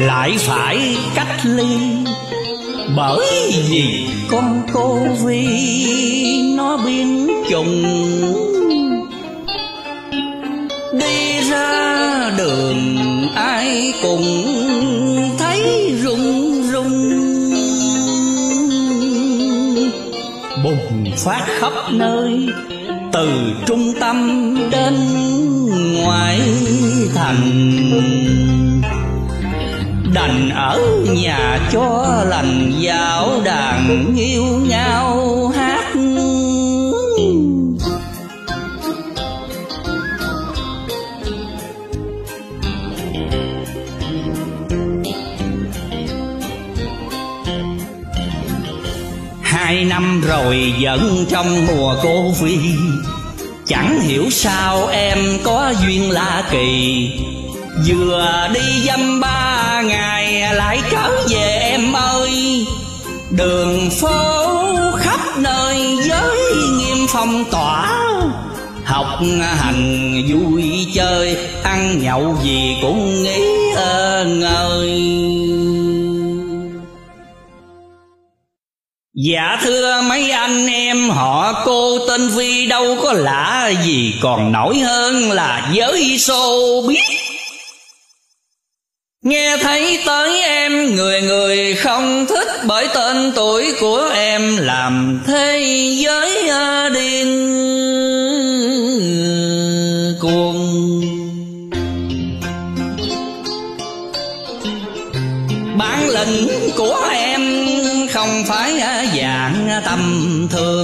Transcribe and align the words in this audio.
lại 0.00 0.36
phải 0.38 0.96
cách 1.14 1.40
ly, 1.44 1.78
bởi 2.96 3.52
vì 3.70 4.06
con 4.30 4.62
cô 4.72 4.98
vi 5.24 6.42
nó 6.56 6.76
biến 6.76 7.30
chủng. 7.50 7.84
Đi 10.92 11.50
ra 11.50 12.30
đường 12.38 12.96
ai 13.34 13.92
cũng 14.02 14.44
thấy 15.38 15.92
run 16.02 16.62
run 16.72 17.20
bùng 20.64 21.04
phát 21.16 21.46
khắp 21.60 21.72
nơi, 21.92 22.46
từ 23.12 23.28
trung 23.66 23.92
tâm 24.00 24.56
đến 24.70 24.94
ngoại 25.94 26.40
thành 27.14 28.59
đành 30.14 30.50
ở 30.50 30.80
nhà 31.14 31.68
cho 31.72 32.24
lành, 32.28 32.72
dạo 32.78 33.40
đàn 33.44 34.14
yêu 34.16 34.44
nhau 34.44 35.48
hát. 35.56 35.84
Hai 49.42 49.84
năm 49.84 50.22
rồi 50.28 50.74
vẫn 50.80 51.24
trong 51.30 51.66
mùa 51.66 51.96
cô 52.02 52.30
vi, 52.40 52.58
chẳng 53.66 54.00
hiểu 54.00 54.30
sao 54.30 54.86
em 54.86 55.18
có 55.44 55.74
duyên 55.82 56.10
lạ 56.10 56.42
kỳ 56.50 57.10
vừa 57.86 58.48
đi 58.54 58.80
dăm 58.86 59.20
ba 59.20 59.82
ngày, 59.84 60.54
lại 60.54 60.80
trở 60.90 61.10
về 61.30 61.58
em 61.70 61.92
ơi. 61.92 62.66
Đường 63.30 63.90
phố 63.90 64.36
khắp 64.98 65.20
nơi 65.38 65.96
giới 66.08 66.38
nghiêm 66.78 67.06
phong 67.08 67.44
tỏa. 67.50 67.96
Học 68.84 69.20
hành 69.58 70.22
vui 70.28 70.86
chơi, 70.94 71.36
ăn 71.62 72.02
nhậu 72.02 72.36
gì 72.42 72.76
cũng 72.82 73.22
nghĩ 73.22 73.72
ơn 73.76 74.42
ơi 74.42 75.00
Dạ 79.14 79.58
thưa 79.62 80.02
mấy 80.08 80.30
anh 80.30 80.66
em, 80.66 81.10
họ 81.10 81.62
cô 81.64 81.98
tên 82.08 82.28
Vi 82.28 82.66
đâu 82.66 82.96
có 83.02 83.12
lạ 83.12 83.72
gì, 83.84 84.14
còn 84.22 84.52
nổi 84.52 84.78
hơn 84.78 85.32
là 85.32 85.70
giới 85.72 86.18
xô 86.18 86.82
biết. 86.88 87.19
Nghe 89.24 89.56
thấy 89.62 89.98
tới 90.06 90.42
em, 90.42 90.94
người 90.94 91.22
người 91.22 91.74
không 91.74 92.26
thích 92.28 92.48
Bởi 92.66 92.88
tên 92.94 93.32
tuổi 93.36 93.74
của 93.80 94.10
em. 94.14 94.56
Làm 94.56 95.22
thế 95.26 95.60
giới 95.96 96.50
điên 96.94 97.28
cuồng. 100.20 101.00
Bản 105.78 106.08
lĩnh 106.08 106.48
của 106.76 107.08
em 107.12 107.40
không 108.12 108.44
phải 108.48 108.72
dạng 109.16 109.82
tầm 109.84 110.48
thường. 110.50 110.79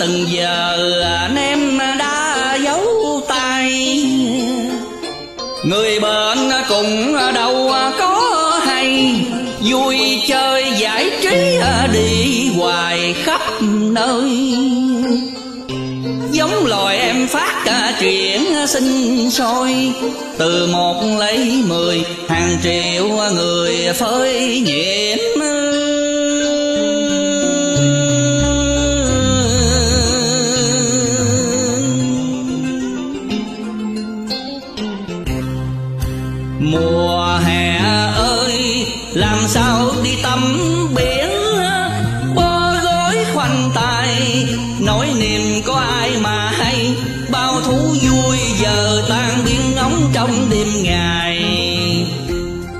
Từng 0.00 0.26
giờ 0.28 0.76
anh 1.02 1.36
em 1.36 1.78
đã 1.98 2.58
giấu 2.64 2.86
tay. 3.28 4.02
Người 5.64 6.00
bệnh 6.00 6.50
cũng 6.68 7.16
đâu 7.34 7.72
có 7.98 8.20
hay, 8.66 9.14
Vui 9.60 9.98
chơi 10.28 10.64
giải 10.78 11.10
trí 11.22 11.60
đi 11.92 12.50
hoài 12.56 13.14
khắp 13.24 13.42
nơi. 13.70 14.54
Giống 16.30 16.66
loài 16.66 16.98
em 16.98 17.26
phát 17.28 17.62
cả 17.64 17.92
chuyện 18.00 18.66
sinh 18.66 19.30
sôi, 19.30 19.92
từ 20.38 20.66
một 20.72 21.02
lấy 21.18 21.62
mười 21.68 22.02
hàng 22.28 22.58
triệu 22.62 23.08
người 23.34 23.92
phơi 23.94 24.62
nhiễm 24.66 25.18
làm 39.46 39.52
sao 39.54 39.90
đi 40.02 40.16
tắm 40.22 40.58
biển, 40.96 41.30
bó 42.34 42.74
gối 42.84 43.16
khoanh 43.34 43.70
tay 43.74 44.46
nỗi 44.80 45.06
niềm 45.18 45.62
có 45.66 45.74
ai 45.74 46.10
mà 46.20 46.50
hay. 46.50 46.94
Bao 47.30 47.60
thú 47.60 47.78
vui 48.02 48.38
giờ 48.60 49.02
tan 49.08 49.44
biến 49.44 49.60
ngóng 49.74 50.10
trong 50.12 50.50
đêm 50.50 50.68
ngày. 50.82 51.44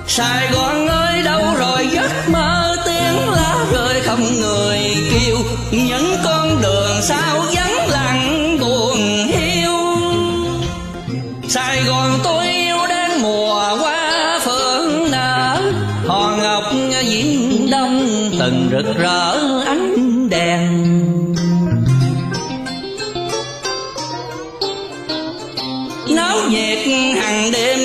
Sài 0.06 0.49
gòn 0.53 0.88
ơi, 0.88 1.22
đâu 1.22 1.54
rồi 1.59 1.88
giấc 1.93 2.28
mơ 2.28 2.77
tiếng 2.87 3.31
lá 3.31 3.66
rơi 3.72 4.00
không 4.00 4.41
người 4.41 4.81
kêu, 5.10 5.37
những 5.71 6.16
con 6.25 6.62
đường 6.62 7.03
sao 7.03 7.44
vắng 7.53 7.75
từng 18.38 18.69
rực 18.72 18.97
rỡ 18.97 19.32
ánh 19.66 20.28
đèn. 20.28 20.94
Náo 26.08 26.36
nhiệt 26.50 26.78
hàng 27.22 27.50
đêm, 27.52 27.78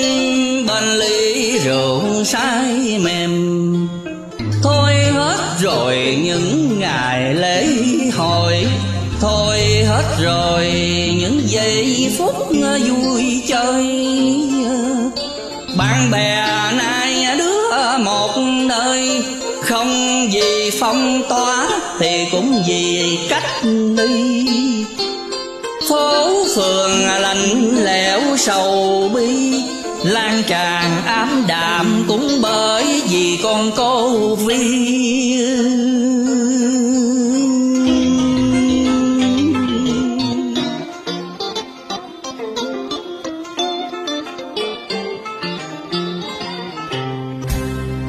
bên 0.66 0.84
ly 0.84 1.58
rượu 1.58 2.24
say 2.24 2.98
mềm. 3.04 3.88
Thôi 4.62 4.94
hết 4.94 5.36
rồi 5.60 6.18
những 6.24 6.78
ngày 6.78 7.34
lễ 7.34 7.66
hội, 8.16 8.66
thôi 9.20 9.58
hết 9.88 10.16
rồi 10.22 10.66
những 11.20 11.40
giây 11.46 12.12
phút 12.18 12.34
vui 12.88 13.42
chơi. 13.48 13.84
Bạn 15.76 16.10
bè 16.10 16.46
nay 16.78 17.36
đứa 17.38 17.98
một 17.98 18.30
nơi 18.68 19.22
không 19.72 20.28
vì 20.32 20.70
phong 20.80 21.22
tỏa 21.28 21.68
thì 21.98 22.26
cũng 22.32 22.62
vì 22.68 23.18
cách 23.28 23.64
ly. 23.96 24.46
Phố 25.88 26.44
phường 26.56 27.00
lạnh 27.20 27.76
lẽo 27.84 28.20
sầu 28.38 29.10
bi, 29.14 29.62
lan 30.04 30.42
tràn 30.48 31.02
ám 31.06 31.44
đạm 31.48 32.04
cũng 32.08 32.38
bởi 32.42 33.02
vì 33.10 33.38
con 33.42 33.70
cô 33.76 34.34
vi. 34.34 35.36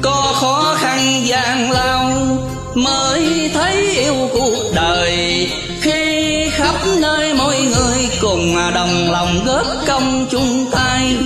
Có 0.02 0.32
khó 0.40 0.73
khăn 1.04 1.26
gian 1.26 1.70
lao 1.70 2.10
mới 2.74 3.50
thấy 3.54 3.90
yêu 3.90 4.28
cuộc 4.32 4.72
đời. 4.74 5.50
Khi 5.80 6.50
khắp 6.50 6.74
nơi 7.00 7.34
mỗi 7.34 7.56
người 7.56 8.08
cùng 8.20 8.56
đồng 8.74 9.10
lòng 9.10 9.44
góp 9.46 9.66
công 9.86 10.26
chung 10.30 10.66
tay, 10.72 11.16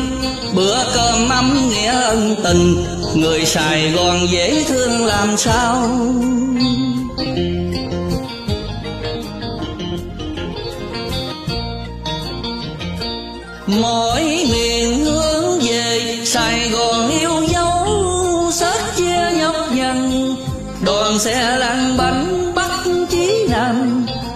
bữa 0.54 0.78
cơm 0.94 1.28
ấm 1.28 1.70
nghĩa 1.70 1.92
ân 2.02 2.36
tình, 2.44 2.76
người 3.14 3.44
sài 3.44 3.90
gòn 3.90 4.28
dễ 4.30 4.64
thương 4.68 5.04
làm 5.04 5.36
sao? 5.36 5.88
Mỗi 13.66 14.20
miền 14.52 15.04
hướng 15.04 15.60
về 15.60 16.18
sài 16.24 16.68
gòn 16.68 17.10
yêu 17.20 17.27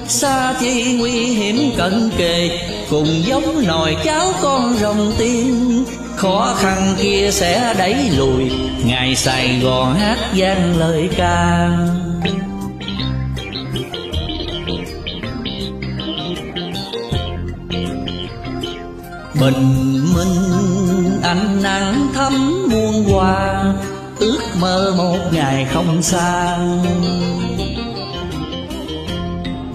xa 0.08 0.54
chi 0.60 0.96
nguy 0.98 1.10
hiểm 1.10 1.72
cận 1.76 2.10
kề, 2.18 2.58
cùng 2.90 3.22
giống 3.26 3.66
nồi 3.66 3.96
cháo 4.04 4.32
con 4.42 4.74
rồng 4.80 5.12
tiên 5.18 5.84
khó 6.16 6.54
khăn 6.58 6.94
kia 6.98 7.28
sẽ 7.32 7.74
đẩy 7.78 8.10
lùi, 8.16 8.50
ngày 8.84 9.16
sài 9.16 9.60
gòn 9.62 9.94
hát 9.94 10.18
vang 10.36 10.78
lời 10.78 11.08
ca. 11.16 11.68
Bình 19.40 20.04
minh 20.14 21.20
ánh 21.22 21.62
nắng 21.62 22.08
thấm 22.14 22.68
muôn 22.70 23.04
hoa, 23.04 23.74
ước 24.18 24.40
mơ 24.60 24.94
một 24.96 25.18
ngày 25.32 25.66
không 25.72 26.02
xa. 26.02 26.58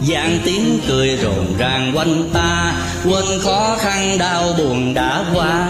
Giang 0.01 0.39
tiếng 0.45 0.79
cười 0.87 1.17
rộn 1.23 1.45
ràng 1.57 1.91
quanh 1.95 2.29
ta, 2.33 2.73
Quên 3.05 3.39
khó 3.39 3.75
khăn 3.79 4.17
đau 4.17 4.53
buồn 4.57 4.93
đã 4.93 5.23
qua. 5.33 5.69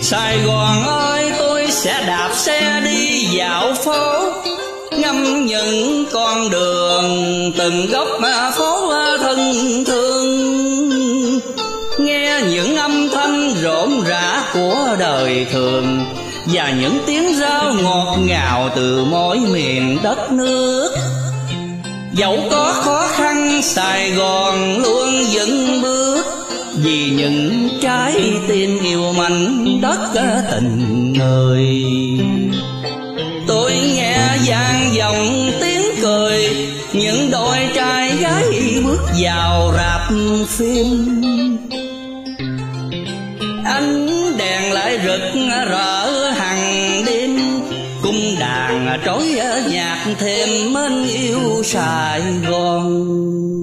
Sài 0.00 0.38
Gòn 0.38 0.84
ơi, 0.84 1.32
tôi 1.38 1.66
sẽ 1.70 2.04
đạp 2.06 2.30
xe 2.34 2.80
đi 2.84 3.24
dạo 3.24 3.74
phố, 3.84 4.32
Ngắm 4.98 5.46
những 5.46 6.04
con 6.12 6.50
đường 6.50 7.04
từng 7.58 7.86
góc 7.86 8.08
phố 8.58 8.92
thân 9.20 9.84
thương. 9.84 11.40
Nghe 11.98 12.40
những 12.50 12.76
âm 12.76 13.08
thanh 13.08 13.54
rộn 13.62 14.04
rã 14.04 14.42
của 14.54 14.96
đời 14.98 15.46
thường, 15.52 16.04
Và 16.46 16.70
những 16.80 16.98
tiếng 17.06 17.34
rao 17.34 17.72
ngọt 17.82 18.16
ngào 18.18 18.70
từ 18.76 19.04
mỗi 19.10 19.38
miền 19.38 19.98
đất 20.02 20.32
nước. 20.32 20.90
Dẫu 22.18 22.38
có 22.50 22.72
khó 22.84 23.08
khăn, 23.10 23.62
Sài 23.62 24.10
Gòn 24.10 24.82
luôn 24.82 25.24
vững 25.32 25.82
bước. 25.82 26.24
Vì 26.76 27.10
những 27.10 27.68
trái 27.80 28.32
tim 28.48 28.78
yêu 28.82 29.12
mảnh 29.12 29.80
đất 29.82 30.10
tình 30.50 31.12
người. 31.12 31.66
Tôi 33.46 33.72
nghe 33.96 34.38
vang 34.46 34.90
vọng 34.98 35.50
tiếng 35.60 35.82
cười, 36.02 36.48
Những 36.92 37.30
đôi 37.30 37.58
trai 37.74 38.16
gái 38.16 38.44
bước 38.84 39.00
vào 39.22 39.72
rạp 39.76 40.00
phim. 40.48 41.17
Thêm 50.18 50.72
mến 50.72 51.06
yêu 51.08 51.62
Sài 51.64 52.22
Gòn. 52.48 53.57